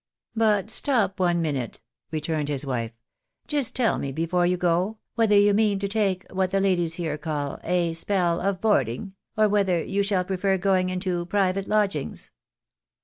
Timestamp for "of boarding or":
8.41-9.47